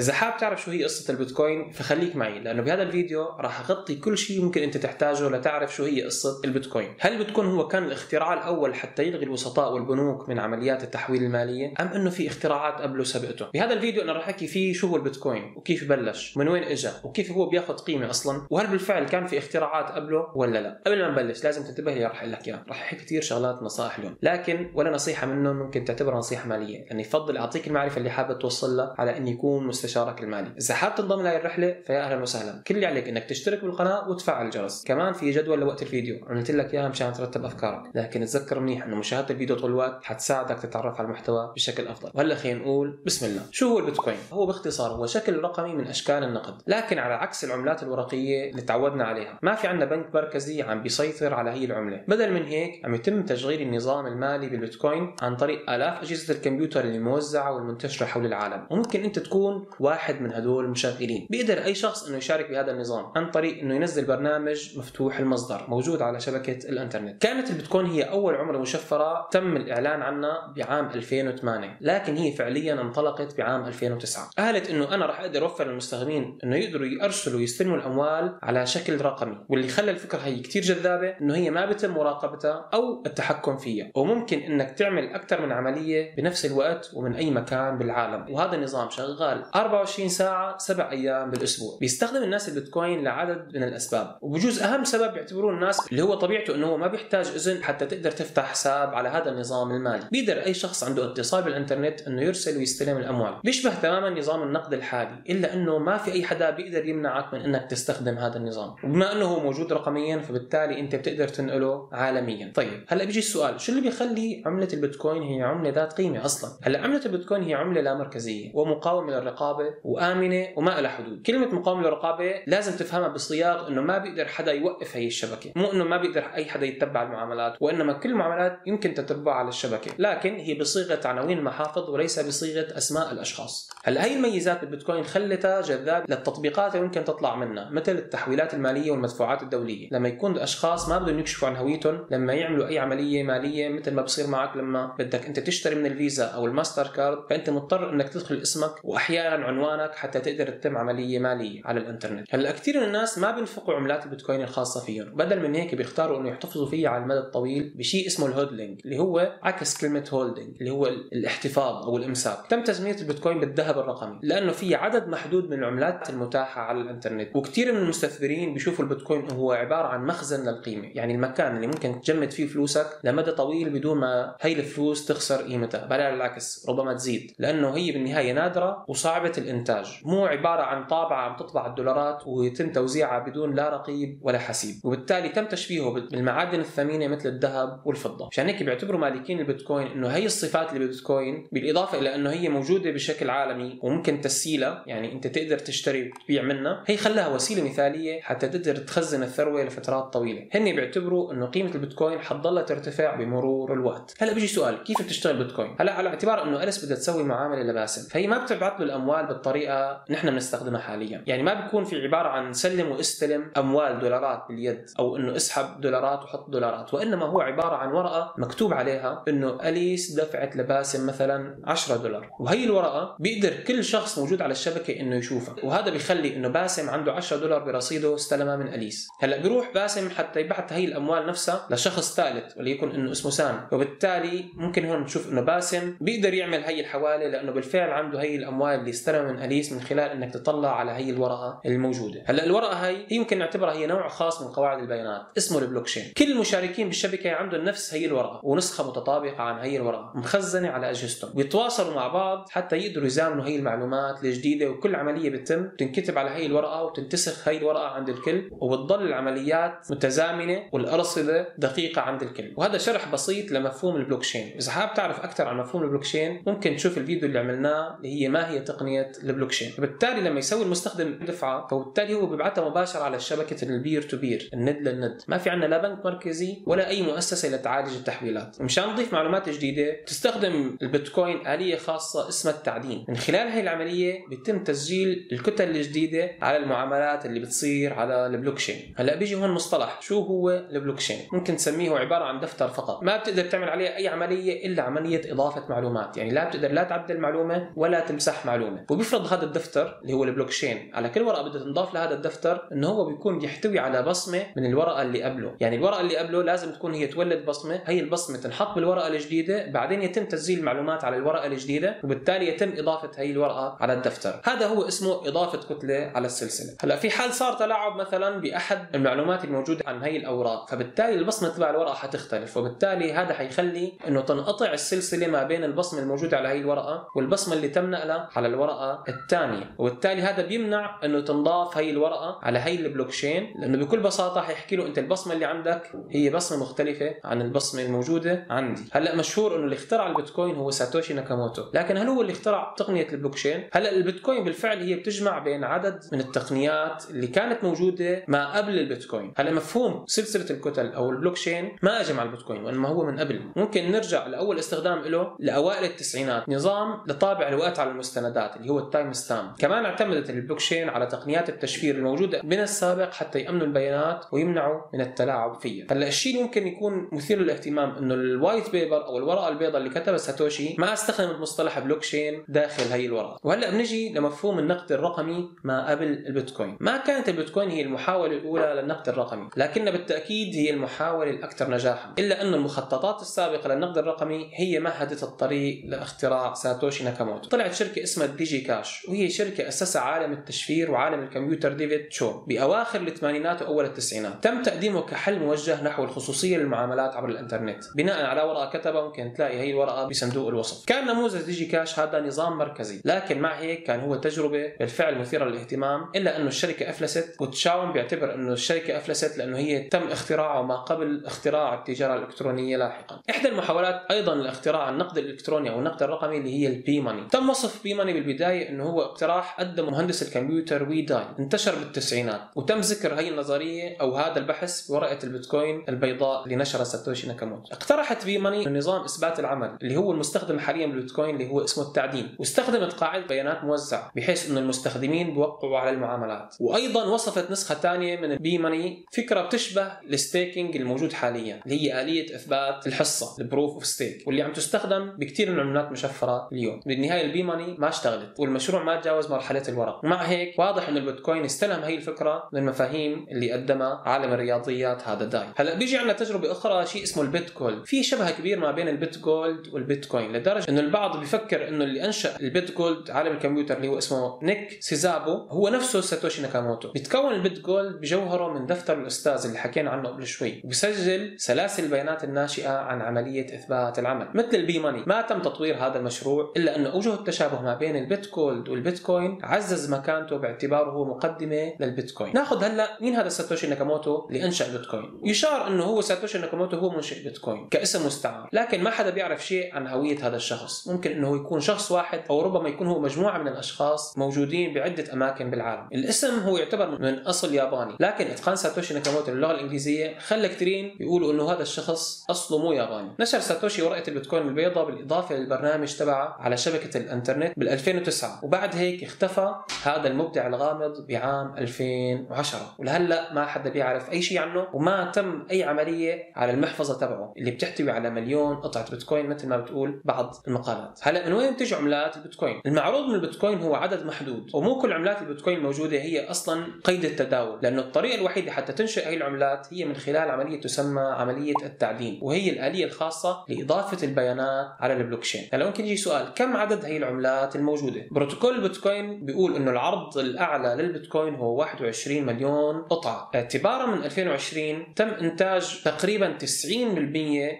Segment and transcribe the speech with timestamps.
[0.00, 4.18] إذا حاب تعرف شو هي قصة البيتكوين فخليك معي لأنه بهذا الفيديو راح أغطي كل
[4.18, 6.94] شيء ممكن أنت تحتاجه لتعرف شو هي قصة البيتكوين.
[7.00, 11.86] هل البيتكوين هو كان الاختراع الأول حتى يلغي الوسطاء والبنوك من عمليات التحويل المالية أم
[11.86, 15.88] أنه في اختراعات قبله سبقته بهذا الفيديو أنا راح أحكي فيه شو هو البيتكوين وكيف
[15.88, 20.26] بلش ومن وين إجا وكيف هو بياخذ قيمة أصلا وهل بالفعل كان في اختراعات قبله
[20.36, 23.22] ولا لا؟ قبل ما نبلش لازم تنتبه لي راح أقول لك إياه راح أحكي كثير
[23.22, 26.64] شغلات نصائح اليوم لكن ولا نصيحة منهم ممكن تعتبرها نصيحة مالية.
[26.64, 30.74] لأني يعني يفضل أعطيك المعرفة اللي حابب توصل لها على أني يكون مستشارك المالي إذا
[30.74, 32.62] حاب تنضم لهي الرحلة فيا أهلا وسهلا.
[32.66, 34.84] كل اللي عليك إنك تشترك بالقناة وتفعل الجرس.
[34.84, 36.24] كمان في جدول لوقت الفيديو.
[36.26, 37.90] عملت لك إياها مشان ترتب أفكارك.
[37.94, 42.10] لكن تذكر منيح إنه مشاهدة الفيديو طول الوقت حتساعدك تتعرف على المحتوى بشكل أفضل.
[42.14, 43.42] وهلأ خلينا نقول بسم الله.
[43.50, 46.54] شو هو البيتكوين؟ هو باختصار هو شكل رقمي من أشكال النقد.
[46.66, 51.34] لكن على عكس العملات الورقية اللي تعودنا عليها ما في عندنا بنك مركزي عم بيسيطر
[51.34, 52.04] على هي العملة.
[52.08, 57.52] بدل من هيك عم يتم تشغيل النظام المالي بالبيتكوين عن طريق آلاف أجهزة الكمبيوتر الموزعة
[57.54, 58.66] والمنتشرة حول العالم.
[58.70, 63.30] وممكن أنت تكون واحد من هدول المشغلين بيقدر أي شخص إنه يشارك بهذا النظام عن
[63.30, 67.22] طريق إنه ينزل برنامج مفتوح المصدر موجود على شبكة الإنترنت.
[67.22, 73.38] كانت البيتكوين هي أول عملة مشفرة تم الإعلان عنها بعام 2008 لكن هي فعليا انطلقت
[73.38, 78.66] بعام 2009 اهلت إنه أنا راح أقدر أوفر للمستخدمين إنه يقدروا يرسلوا ويستلموا الأموال على
[78.66, 79.38] شكل رقمي.
[79.48, 83.90] واللي خلى الفكرة هي كثير جذابة إنه هي ما بتم مراقبتها أو التحكم فيها.
[83.94, 88.34] وممكن إنك تعمل أكثر من عملية بنفس الوقت ومن أي مكان بالعالم.
[88.34, 91.78] وهذا النظام شغال 24 ساعة سبع أيام بالأسبوع.
[91.80, 94.18] بيستخدم الناس البيتكوين لعدد من الأسباب.
[94.22, 98.10] وبجوز أهم سبب بيعتبروه الناس اللي هو طبيعته إنه هو ما بيحتاج إذن حتى تقدر
[98.10, 100.04] تفتح حساب على هذا النظام المالي.
[100.12, 103.34] بيقدر أي شخص عنده اتصال بالإنترنت إنه يرسل ويستلم الأموال.
[103.44, 107.70] بيشبه تماما نظام النقد الحالي إلا إنه ما في أي حدا بيقدر يمنعك من إنك
[107.70, 108.74] تستخدم هذا النظام.
[108.84, 112.52] وبما إنه هو موجود رقميا فبالتالي أنت بتقدر تنقله عالميا.
[112.54, 116.80] طيب هلأ بيجي السؤال شو اللي بيخلي عملة البيتكوين هي عملة ذات قيمة أصلا؟ هلأ
[116.80, 119.53] عملة البيتكوين هي عملة لا مركزية ومقاومة للرقابة
[119.84, 121.22] وآمنة وما لها حدود.
[121.26, 125.52] كلمة مقاومة للرقابة لازم تفهمها بصيغة إنه ما بيقدر حدا يوقف هي الشبكة.
[125.56, 129.90] مو إنه ما بيقدر أي حدا يتبع المعاملات وإنما كل المعاملات يمكن تتبعها على الشبكة.
[129.98, 133.70] لكن هي بصيغة عناوين المحافظ وليس بصيغة أسماء الأشخاص.
[133.84, 139.42] هلا هي الميزات بالبيتكوين خلتها جذاب للتطبيقات اللي ممكن تطلع منها مثل التحويلات المالية والمدفوعات
[139.42, 143.94] الدولية؟ لما يكون الأشخاص ما بدهم يكشفوا عن هويتهم لما يعملوا أي عملية مالية مثل
[143.94, 148.08] ما بصير معك لما بدك أنت تشتري من الفيزا أو الماستر كارد فأنت مضطر إنك
[148.08, 152.34] تدخل اسمك وأحيانا عنوانك حتى تقدر تتم عملية مالية على الإنترنت.
[152.34, 155.04] هلأ كثير من الناس ما بينفقوا عملات البيتكوين الخاصة فيهم.
[155.14, 158.98] بدل من هيك بيختاروا إنه يحتفظوا فيها على المدى الطويل بشيء اسمه ال HODLing اللي
[158.98, 162.38] هو عكس كلمة هولدينج اللي هو الاحتفاظ أو الإمساك.
[162.50, 167.36] تم تسميه البيتكوين بالذهب الرقمي لأنه في عدد محدود من العملات المتاحة على الإنترنت.
[167.36, 172.30] وكثير من المستثمرين بيشوفوا البيتكوين هو عبارة عن مخزن للقيمة يعني المكان اللي ممكن تجمد
[172.30, 175.86] فيه فلوسك لمدى طويل بدون ما هي الفلوس تخسر قيمتها.
[175.86, 180.00] بل على العكس ربما تزيد لأنه هي بالنهاية نادرة وصعبة الإنتاج.
[180.04, 184.74] مو عبارة عن طابعة عم تطبع الدولارات ويتم توزيعها بدون لا رقيب ولا حسيب.
[184.84, 188.28] وبالتالي تم تشبيهه بالمعادن الثمينة مثل الذهب والفضة.
[188.32, 192.90] عشان هيك بيعتبروا مالكين البيتكوين إنه هي الصفات اللي بالبيتكوين بالإضافة إلى إنه هي موجودة
[192.90, 196.84] بشكل عالمي وممكن تسييلها يعني أنت تقدر تشتري وتبيع منها.
[196.86, 200.48] هي خلاها وسيلة مثالية حتى تقدر تخزن الثروة لفترات طويلة.
[200.52, 204.14] هن بيعتبروا إنه قيمة البيتكوين حتضلها ترتفع بمرور الوقت.
[204.18, 208.08] هلا بيجي سؤال كيف بتشتغل بيتكوين؟ هلا على اعتبار إنه أليس بدها تسوي معاملة لباسم
[208.08, 211.22] فهي ما بتبعث له الأموال بالطريقة نحن بنستخدمها حاليا.
[211.26, 216.22] يعني ما بيكون في عبارة عن سلم واستلم أموال دولارات باليد أو إنه اسحب دولارات
[216.22, 221.96] وحط دولارات وإنما هو عبارة عن ورقة مكتوب عليها إنه أليس دفعت لباسم مثلا 10
[221.96, 222.30] دولار.
[222.40, 225.54] وهي الورقة بيقدر كل شخص موجود على الشبكة إنه يشوفها.
[225.64, 229.08] وهذا بيخلي إنه باسم عنده 10 دولار برصيده استلمها من أليس.
[229.20, 234.44] هلأ بيروح باسم حتى يبعث هي الأموال نفسها لشخص ثالث وليكن إنه اسمه سام وبالتالي
[234.54, 238.90] ممكن هون نشوف إنه باسم بيقدر يعمل هي الحواله لأنه بالفعل عنده هي الأموال اللي
[238.90, 242.22] استلمها من اليس من خلال إنك تطلع على هي الورقة الموجودة.
[242.26, 246.12] هلأ الورقة هي يمكن نعتبرها هي نوع خاص من قواعد البيانات اسمه البلوكشين.
[246.18, 251.32] كل المشاركين بالشبكة عندهم نفس هي الورقة ونسخة متطابقة عن هي الورقة مخزنة على أجهزتهم.
[251.34, 256.46] بيتواصلوا مع بعض حتى يقدروا يزامنوا هي المعلومات الجديدة وكل عملية بتتم تنكتب على هي
[256.46, 262.52] الورقة وتنتسخ هي الورقة عند الكل وبتضل العمليات متزامنة والأرصدة دقيقة عند الكل.
[262.56, 264.56] وهذا شرح بسيط لمفهوم البلوكشين.
[264.56, 268.50] إذا حابب تعرف أكثر عن مفهوم البلوكشين ممكن تشوف الفيديو اللي عملناه اللي هي ما
[268.50, 269.72] هي تقنية البلوكشين.
[269.78, 274.50] وبالتالي لما يسوي المستخدم دفعة فبالتالي هو بيبعثها مباشرة على شبكة ال peer to peer
[274.54, 275.22] الند للند.
[275.28, 278.60] ما في عندنا لا بنك مركزي ولا أي مؤسسة لتعالج التحويلات.
[278.60, 283.04] مشان نضيف معلومات جديدة تستخدم البيتكوين آلية خاصة اسمها التعدين.
[283.08, 288.94] من خلال هي العملية بيتم تسجيل الكتل الجديدة على المعاملات اللي بتصير على البلوكشين.
[288.96, 293.02] هلأ بيجي هون مصطلح شو هو البلوكشين؟ ممكن تسميه عبارة عن دفتر فقط.
[293.02, 296.16] ما بتقدر تعمل عليه أي عملية إلا عملية إضافة معلومات.
[296.16, 298.83] يعني لا بتقدر لا تعدل معلومة ولا تمسح معلومة.
[298.90, 302.88] وبيفرض هذا الدفتر اللي هو البلوك تشين على كل ورقة بدها تنضاف لهذا الدفتر إنه
[302.88, 305.54] هو بيكون يحتوي على بصمة من الورقة اللي قبله.
[305.60, 307.80] يعني الورقة اللي قبله لازم تكون هي تولد بصمة.
[307.86, 313.10] هي البصمة تنحط بالورقة الجديدة بعدين يتم تسجيل المعلومات على الورقة الجديدة وبالتالي يتم إضافة
[313.16, 314.40] هي الورقة على الدفتر.
[314.44, 316.76] هذا هو اسمه إضافة كتلة على السلسلة.
[316.80, 321.70] هلأ في حال صار تلاعب مثلا بأحد المعلومات الموجودة عن هي الأوراق فبالتالي البصمة تبع
[321.70, 327.08] الورقة حتختلف وبالتالي هذا حيخلي إنه تنقطع السلسلة ما بين البصمة الموجودة على هي الورقة
[327.16, 328.73] والبصمة اللي تم نقلها على الورقة
[329.08, 329.74] الثانية.
[329.78, 334.76] وبالتالي هذا بيمنع إنه تنضاف هي الورقة على هي البلوك تشين لأنه بكل بساطة حيحكي
[334.76, 338.82] له أنت البصمة اللي عندك هي بصمة مختلفة عن البصمة الموجودة عندي.
[338.92, 341.62] هلأ مشهور إنه اللي اخترع البيتكوين هو ساتوشي ناكاموتو.
[341.74, 346.00] لكن هل هو اللي اخترع تقنية البلوك تشين هلأ البيتكوين بالفعل هي بتجمع بين عدد
[346.12, 349.32] من التقنيات اللي كانت موجودة ما قبل البيتكوين.
[349.36, 353.40] هلأ مفهوم سلسلة الكتل أو البلوك تشين ما اجى مع البيتكوين وإنما هو من قبل.
[353.56, 356.48] ممكن نرجع لأول استخدام له لأوائل التسعينات.
[356.48, 359.50] نظام لطابع الوقت على المستندات اللي هو ال timestamp.
[359.58, 365.00] كمان اعتمدت البلوك تشين على تقنيات التشفير الموجودة من السابق حتى يأمنوا البيانات ويمنعوا من
[365.00, 365.86] التلاعب فيها.
[365.90, 369.90] هلا الشيء اللي ممكن يكون مثير للاهتمام إنه ال white paper أو الورقة البيضاء اللي
[369.90, 373.38] كتبها ساتوشي ما استخدمت مصطلح بلوك تشين داخل هي الورقة.
[373.42, 376.76] وهلا بنجي لمفهوم النقد الرقمي ما قبل البيتكوين.
[376.80, 382.14] ما كانت البيتكوين هي المحاولة الأولى للنقد الرقمي لكنها بالتأكيد هي المحاولة الأكثر نجاحا.
[382.18, 387.48] إلا أن المخططات السابقة للنقد الرقمي هي مهدت الطريق لاختراع ساتوشي ناكاموتو.
[387.48, 393.62] طلعت شركة اسمها DigiCash وهي شركة اسسها عالم التشفير وعالم الكمبيوتر ديفيد تشاوم بأواخر الثمانينات
[393.62, 397.84] وأول التسعينات تم تقديمه كحل موجه نحو الخصوصية للمعاملات عبر الإنترنت.
[397.96, 400.86] بناء على ورقة كتبها ممكن تلاقي هي الورقة بصندوق الوصف.
[400.86, 406.06] كان نموذج DigiCash هذا نظام مركزي لكن مع هيك كان هو تجربة بالفعل مثيرة للاهتمام
[406.16, 411.22] إلا أنه الشركة أفلست وتشاوم بيعتبر أنه الشركة أفلست لأنه هي تم اختراعه ما قبل
[411.26, 413.20] اختراع التجارة الإلكترونية لاحقا.
[413.30, 417.82] إحدى المحاولات أيضا لاختراع النقد الإلكتروني أو النقد الرقمي اللي هي ال B-money تم وصف
[417.82, 418.12] B-money
[418.44, 422.40] بالبدايه إنه هو اقتراح قدمه مهندس الكمبيوتر وي داي انتشر بالتسعينات.
[422.56, 428.24] وتم ذكر هي النظرية أو هذا البحث بورقة البيتكوين البيضاء اللي نشرها ساتوشي ناكاموتو اقترحت
[428.24, 432.34] B-money نظام إثبات العمل اللي هو المستخدم حاليا بالبيتكوين اللي هو اسمه التعدين.
[432.38, 436.56] واستخدمت قاعدة بيانات موزعة بحيث إنه المستخدمين بيوقعوا على المعاملات.
[436.60, 442.02] وأيضا وصفت نسخة ثانية من ال B-money فكرة بتشبه ال staking الموجود حاليا اللي هي
[442.02, 446.80] آلية إثبات الحصة ال proof of stake واللي عم تستخدم بكثير من العملات مشفره اليوم.
[446.86, 448.33] بالنهاية ال B-money ما اشتغلت.
[448.38, 450.04] والمشروع ما تجاوز مرحلة الورق.
[450.04, 455.24] ومع هيك واضح انه البيتكوين استلهم هي الفكرة من المفاهيم اللي قدمها عالم الرياضيات هذا
[455.24, 458.70] داي هلأ بيجي عندنا تجربة أخرى شيء اسمه ال Bit Gold في شبه كبير ما
[458.70, 463.10] بين ال Bit Gold والبيتكوين لدرجة إنه البعض بيفكر إنه اللي أنشأ ال Bit Gold
[463.10, 466.92] عالم الكمبيوتر اللي هو اسمه نيك سيزابو هو نفسه ساتوشي ناكاموتو.
[466.92, 470.60] بيتكون ال Bit Gold بجوهره من دفتر الأستاذ اللي حكينا عنه قبل شوي.
[470.64, 474.28] وبيسجل سلاسل البيانات الناشئة عن عملية إثبات العمل.
[474.34, 478.03] مثل ال B-money ما تم تطوير هذا المشروع إلا انه أوجه التشابه ما بين ال
[478.03, 482.32] Bit Gold والبيتكوين عزز مكانته باعتباره مقدمة للبيتكوين.
[482.34, 486.90] ناخذ هلا مين هذا ساتوشي ناكاموتو اللي انشا البيتكوين يشار إنه هو ساتوشي ناكاموتو هو
[486.90, 488.48] منشئ بيتكوين كاسم مستعار.
[488.52, 490.88] لكن ما حدا بيعرف شيء عن هوية هذا الشخص.
[490.88, 495.50] ممكن إنه يكون شخص واحد أو ربما يكون هو مجموعة من الأشخاص موجودين بعدة أماكن
[495.50, 495.88] بالعالم.
[495.94, 497.94] الاسم هو يعتبر من أصل ياباني.
[498.00, 503.10] لكن إتقان ساتوشي ناكاموتو للغة الإنجليزية خلى كثيرين يقولوا إنه هذا الشخص أصله مو ياباني.
[503.20, 507.68] نشر ساتوشي ورقة البيتكوين البيضاء بالإضافة للبرنامج تبعه على شبكة الإنترنت بال
[508.04, 514.38] 2009 وبعد هيك اختفى هذا المبدع الغامض بعام 2010 ولهلأ ما حدا بيعرف أي شيء
[514.38, 519.48] عنه وما تم أي عملية على المحفظة تبعه اللي بتحتوي على مليون قطعة بيتكوين مثل
[519.48, 521.00] ما بتقول بعض المقالات.
[521.02, 525.22] هلأ من وين بتيجي عملات البيتكوين؟ المعروض من البيتكوين هو عدد محدود ومو كل عملات
[525.22, 529.94] البيتكوين الموجوده هي أصلا قيد التداول لأنه الطريقة الوحيدة حتى تنشئ هي العملات هي من
[529.94, 535.84] خلال عملية تسمى عملية التعدين وهي الآلية الخاصة لإضافة البيانات على البلوك تشين هلأ ممكن
[535.84, 541.54] يجي سؤال كم عدد هي العملات الموجودة؟ بروتوكول البيتكوين بيقول إنه العرض الأعلى للبيتكوين هو
[541.54, 543.30] 21 مليون قطعة.
[543.34, 546.46] اعتبارا من 2020 تم إنتاج تقريبا 90%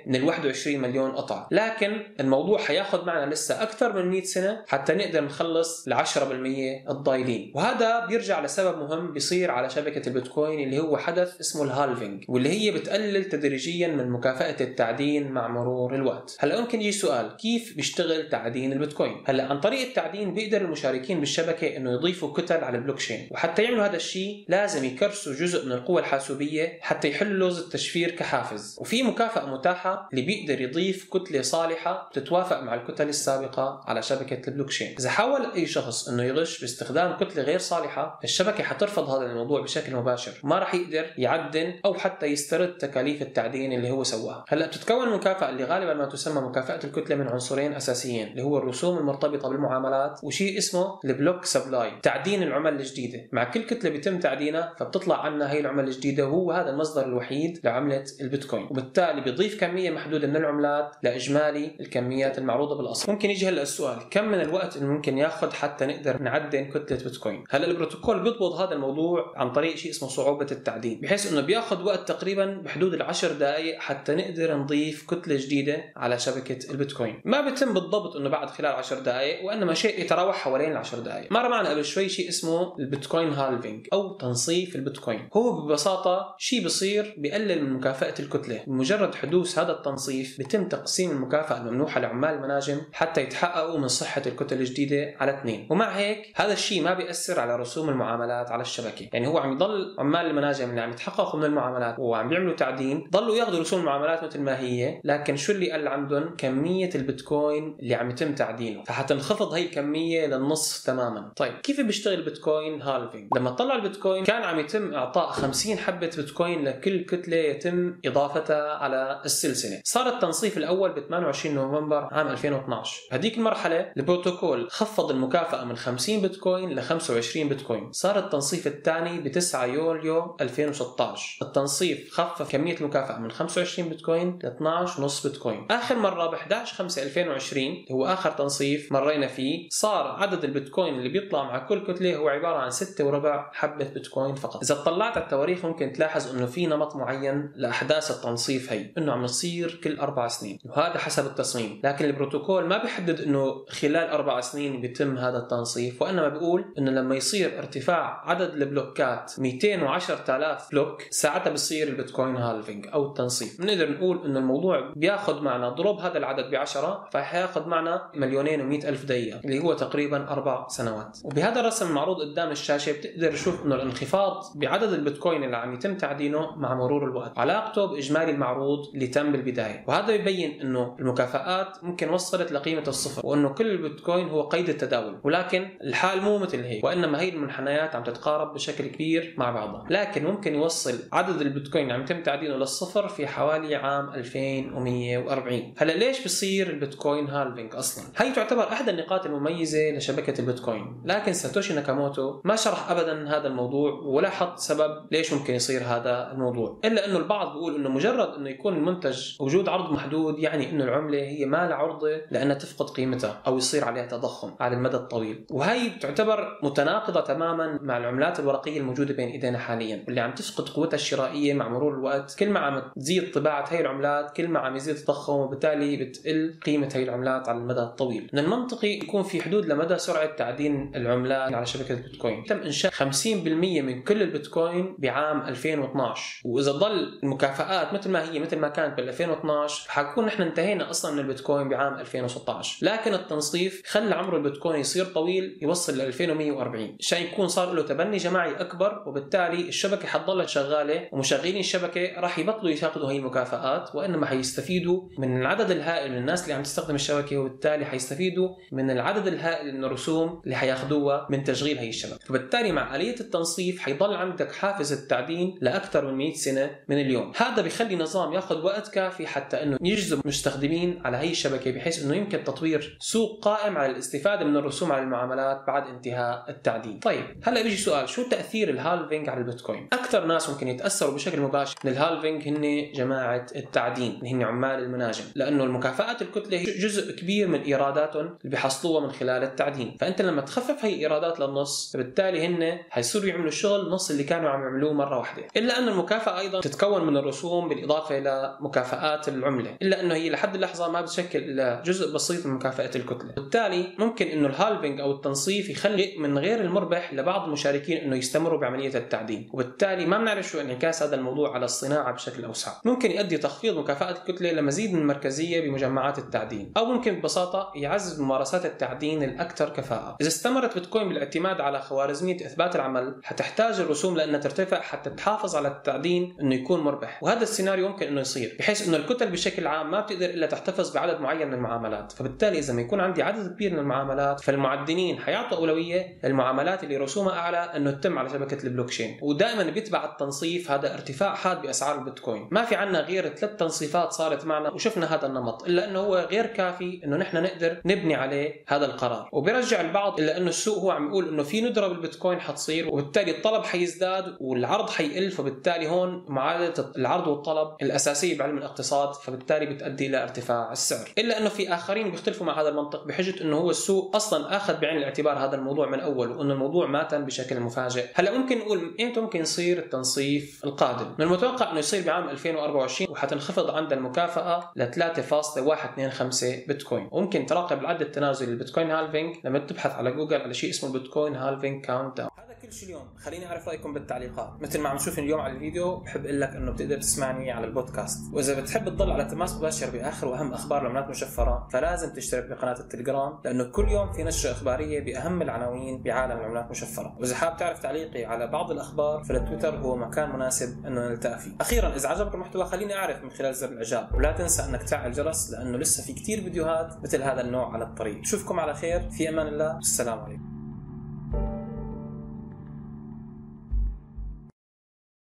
[0.06, 1.48] من ال 21 مليون قطعة.
[1.50, 7.52] لكن الموضوع حياخذ معنا لسه أكثر من 100 سنة حتى نقدر نخلص ل 10% الضايلين.
[7.54, 12.48] وهذا بيرجع لسبب مهم بيصير على شبكة البيتكوين اللي هو حدث اسمه ال halving واللي
[12.48, 16.36] هي بتقلل تدريجيا من مكافأة التعدين مع مرور الوقت.
[16.40, 21.76] هلأ ممكن يجي سؤال كيف بيشتغل تعدين البيتكوين؟ هلأ عن طريق التعدين بيقدر المشاركين بالشبكة
[21.76, 26.00] إنه يضيفوا كتل على البلوك تشين وحتى يعملوا هذا الشيء لازم يكرسوا جزء من القوى
[26.00, 28.76] الحاسوبية حتى يحلوا لغز التشفير كحافز.
[28.80, 34.68] وفي مكافأة متاحة اللي بيقدر يضيف كتلة صالحة بتتوافق مع الكتل السابقة على شبكة البلوك
[34.68, 39.60] تشين إذا حاول أي شخص إنه يغش باستخدام كتلة غير صالحة الشبكة حترفض هذا الموضوع
[39.60, 40.32] بشكل مباشر.
[40.42, 44.44] ما راح يقدر يعدن أو حتى يسترد تكاليف التعدين اللي هو سواها.
[44.48, 48.98] هلأ بتتكون المكافاه اللي غالبا ما تسمى مكافأة الكتلة من عنصرين أساسيين اللي هو الرسوم
[48.98, 53.28] المرتبطة بالمعاملات المعاملات وشيء اسمه ال block supply تعدين العمل الجديدة.
[53.32, 58.04] مع كل كتلة بيتم تعدينها فبتطلع عنا هي العمله الجديدة وهو هذا المصدر الوحيد لعملة
[58.20, 58.66] البيتكوين.
[58.70, 63.12] وبالتالي بيضيف كمية محدودة من العملات لإجمالي الكميات المعروضة بالأصل.
[63.12, 67.44] ممكن يجي هلا السؤال كم من الوقت اللي ممكن ياخذ حتى نقدر نعدن كتلة بيتكوين؟
[67.50, 71.00] هلا البروتوكول بيضبط هذا الموضوع عن طريق شيء اسمه صعوبة التعدين.
[71.00, 76.70] بحيث إنه بياخذ وقت تقريبا بحدود العشر دقائق حتى نقدر نضيف كتلة جديدة على شبكة
[76.70, 77.20] البيتكوين.
[77.24, 81.48] ما بيتم بالضبط إنه بعد خلال 10 دقائق وإنما شيء يتراوح حوالين العشر دقائق مر
[81.48, 85.28] معنا قبل شوي شيء اسمه البيتكوين halving أو تنصيف البيتكوين.
[85.36, 88.60] هو ببساطة شيء بصير بقلل من مكافأة الكتلة.
[88.66, 94.58] بمجرد حدوث هذا التنصيف بيتم تقسيم المكافأة الممنوحة لعمال المناجم حتى يتحققوا من صحة الكتل
[94.58, 95.66] الجديدة على اثنين.
[95.70, 99.08] ومع هيك هذا الشيء ما بيأثر على رسوم المعاملات على الشبكة.
[99.12, 103.36] يعني هو عم يضل عمال المناجم اللي عم يتحققوا من المعاملات وعم بيعملوا تعدين ضلوا
[103.36, 108.10] ياخذوا رسوم المعاملات مثل ما هي لكن شو اللي قل عندهم؟ كمية البيتكوين اللي عم
[108.10, 108.84] يتم تعدينه.
[108.84, 111.32] فحتنخفض هي الكمية للنصف تماما.
[111.36, 116.64] طيب كيف بيشتغل البيتكوين halving؟ لما طلع البيتكوين كان عم يتم إعطاء 50 حبة بيتكوين
[116.64, 119.80] لكل كتلة يتم إضافتها على السلسلة.
[119.84, 126.20] صار التنصيف الأول ب 28 نوفمبر عام 2012 هذيك المرحله البروتوكول خفض المكافأة من 50
[126.20, 127.92] بيتكوين ل 25 بيتكوين.
[127.92, 134.46] صار التنصيف الثاني ب 9 يوليو 2016 التنصيف خفف كمية المكافأة من 25 بيتكوين ل
[134.46, 135.66] 12 نص بيتكوين.
[135.70, 140.94] آخر مرة ب 11 5 2020 اللي هو آخر تنصيف مرينا فيه صار عدد البيتكوين
[140.94, 144.62] اللي بيطلع مع كل كتلة هو عبارة عن 6 وربع حبة بيتكوين فقط.
[144.62, 149.24] إذا اطلعت على التواريخ ممكن تلاحظ إنه في نمط معين لأحداث التنصيف هي إنه عم
[149.24, 151.80] يصير كل أربع سنين وهذا حسب التصميم.
[151.84, 157.16] لكن البروتوكول ما بيحدد إنه خلال أربع سنين بيتم هذا التنصيف وإنما بيقول إنه لما
[157.16, 163.60] يصير ارتفاع عدد البلوكات 210000 block ساعتها بصير البيتكوين halving أو التنصيف.
[163.60, 168.74] بنقدر نقول إنه الموضوع بياخذ معنا ضرب هذا العدد ب 10 فحياخذ معنا مليونين و
[168.74, 171.18] ألف دقيقة اللي هو تقريبا أربع سنوات.
[171.24, 176.56] وبهذا الرسم المعروض قدام الشاشة بتقدر تشوف إنه الانخفاض بعدد البيتكوين اللي عم يتم تعدينه
[176.56, 177.38] مع مرور الوقت.
[177.38, 179.84] علاقته بإجمالي المعروض اللي تم بالبداية.
[179.88, 185.20] وهذا يبين إنه المكافآت ممكن وصلت لقيمة الصفر وإنه كل البيتكوين هو قيد التداول.
[185.24, 189.86] ولكن الحال مو مثل هيك وإنما هي المنحنيات عم تتقارب بشكل كبير مع بعضها.
[189.90, 195.92] لكن ممكن يوصل عدد البيتكوين اللي عم يتم تعدينه للصفر في حوالي عام 2140 هلا
[195.92, 201.02] ليش بصير البيتكوين halving أصلا؟ هي تعتبر إحدى النقاط المميزة لشبكة البيتكوين.
[201.04, 206.32] لكن ساتوشي ناكاموتو ما شرح ابدا هذا الموضوع ولا حط سبب ليش ممكن يصير هذا
[206.32, 206.80] الموضوع.
[206.84, 211.18] إلا إنه البعض بيقول إنه مجرد إنه يكون المنتج وجود عرض محدود يعني إنه العملة
[211.18, 215.44] هي ما لها عرضة لأنها تفقد قيمتها أو يصير عليها تضخم على المدى الطويل.
[215.50, 220.94] وهي تعتبر متناقضة تماما مع العملات الورقية الموجودة بين إيدينا حاليا واللي عم تفقد قوتها
[220.94, 222.34] الشرائية مع مرور الوقت.
[222.38, 226.88] كل ما عم تزيد طباعة هي العملات كل ما عم يزيد التضخم وبالتالي بتقل قيمة
[226.94, 228.30] هي العملات على المدى الطويل.
[228.32, 233.26] من المنطقي يكون في حدود لمدى سرعة تعدين العملات على شبكة البيتكوين تم إنشاء 50%
[233.26, 239.08] من كل البيتكوين بعام 2012 وإذا ضل المكافآت مثل ما هي مثل ما كانت بال
[239.08, 245.04] 2012 حكون نحن انتهينا أصلا من البيتكوين بعام 2016 لكن التنصيف خلى عمر البيتكوين يصير
[245.04, 251.08] طويل يوصل ل 2140 عشان يكون صار له تبني جماعي أكبر وبالتالي الشبكة حتضلها شغالة
[251.12, 256.54] ومشغلين الشبكة راح يبطلوا ياخذوا هي المكافآت وإنما حيستفيدوا من العدد الهائل من الناس اللي
[256.54, 261.88] عم تستخدم الشبكة وبالتالي حيستفيدوا من العدد الهائل من الرسوم اللي حياخذوها من تشغيل هي
[261.88, 267.32] الشبكه فبالتالي مع آلية التنصيف حيضل عندك حافز التعدين لأكثر من 100 سنة من اليوم.
[267.36, 272.16] هذا بيخلي نظام ياخذ وقت كافي حتى إنه يجذب مستخدمين على هي الشبكة بحيث إنه
[272.16, 276.98] يمكن تطوير سوق قائم على الاستفادة من الرسوم على المعاملات بعد انتهاء التعدين.
[276.98, 281.40] طيب هلأ بيجي سؤال شو تأثير ال halving على البيتكوين؟ أكثر ناس ممكن يتأثروا بشكل
[281.40, 286.64] مباشر من ال halving هن جماعة التعدين اللي هن عمال المناجم لأنه المكافآت الكتلة هي
[286.64, 289.96] جزء كبير من إيراداتهم اللي بيحصلوها من خلال التعدين.
[290.00, 294.62] فأنت لما تخفف هي الايرادات للنص فبالتالي هن حيصيروا يعملوا الشغل نص اللي كانوا عم
[294.62, 295.42] يعملوه مرة واحدة.
[295.56, 299.76] إلا انه المكافأة أيضا تتكون من الرسوم بالإضافة إلى مكافآت العملة.
[299.82, 303.32] إلا أنه هي لحد اللحظه ما بتشكل الا جزء بسيط من مكافأة الكتلة.
[303.36, 308.60] بالتالي ممكن إنه ال halving أو التنصيف يخلي من غير المربح لبعض المشاركين إنه يستمروا
[308.60, 309.50] بعملية التعدين.
[309.52, 312.72] وبالتالي ما بنعرف شو انعكاس هذا الموضوع على الصناعة بشكل أوسع.
[312.84, 316.72] ممكن يؤدي تخفيض مكافأة الكتلة لمزيد من المركزيه بمجمعات التعدين.
[316.76, 320.16] أو ممكن ببساطة يعزز ممارسات التعدين الأكثر كفاءة.
[320.20, 325.68] إذا استمرت بتكوين بالاعتماد على خوارزمية إثبات العمل حتحتاج الرسوم لأنها ترتفع حتى تحافظ على
[325.68, 327.22] التعدين إنه يكون مربح.
[327.22, 331.20] وهذا السيناريو ممكن إنه يصير بحيث إنه الكتل بشكل عام ما بتقدر إلا تحتفظ بعدد
[331.20, 332.12] معين من المعاملات.
[332.12, 337.34] فبالتالي إذا ما يكون عندي عدد كبير من المعاملات فالمعدنين حيعطوا أولوية للمعاملات اللي رسومها
[337.34, 339.18] أعلى إنه تتم على شبكة البلوكشين.
[339.22, 342.48] ودائما بيتبع التنصيف هذا ارتفاع حاد بأسعار البيتكوين.
[342.50, 346.46] ما في عنا غير ثلاث تنصيفات صارت معنا وشفنا هذا النمط إلا إنه هو غير
[346.46, 349.28] كافي إنه نحن نقدر نبني عليه هذا القرار القرار.
[349.32, 353.64] وبيرجع البعض إلى إنه السوق هو عم يقول إنه في ندرة بالبيتكوين حتصير وبالتالي الطلب
[353.64, 360.72] حيزداد والعرض حيقل فبالتالي هون معادلة العرض والطلب الأساسية بعلم الاقتصاد فبالتالي بتؤدي إلى ارتفاع
[360.72, 361.08] السعر.
[361.18, 364.96] إلا إنه في آخرين بيختلفوا مع هذا المنطق بحجة إنه هو السوق أصلا آخذ بعين
[364.96, 368.06] الاعتبار هذا الموضوع من أول وإنه الموضوع ما تم بشكل مفاجئ.
[368.14, 373.70] هلأ ممكن نقول إمتى ممكن يصير التنصيف القادم؟ من المتوقع إنه يصير بعام 2024 وحتنخفض
[373.70, 377.08] عند المكافأة ل 3.125 بيتكوين.
[377.12, 381.36] وممكن تراقب العد التنازلي لل Bitcoin halving لما تبحث على جوجل على شيء اسمه ال
[381.36, 382.30] Bitcoin halving countdown
[382.64, 383.08] هذا كل شيء اليوم.
[383.16, 384.62] خليني أعرف رأيكم بالتعليقات.
[384.62, 388.34] مثل ما عم نشوف اليوم على الفيديو بحب أقول لك إنه بتقدر تسمعني على البودكاست.
[388.34, 393.38] وإذا بتحب تضل على تماس مباشر بآخر وأهم أخبار العملات المشفره فلازم تشترك بقناة التليجرام
[393.44, 398.24] لأنه كل يوم في نشرة إخبارية بأهم العناوين بعالم العملات المشفره وإذا حاب تعرف تعليقي
[398.24, 401.50] على بعض الأخبار فالتويتر هو مكان مناسب إنه نلتقى فيه.
[401.60, 404.14] أخيرا إذا عجبك المحتوى خليني أعرف من خلال زر الإعجاب.
[404.14, 408.20] ولا تنسى إنك تفعل الجرس لأنه لسه في كثير فيديوهات مثل هذا النوع على الطريق.
[408.20, 409.10] اشوفكم على خير.
[409.10, 409.74] في أمان الله.
[409.74, 410.53] والسلام عليكم.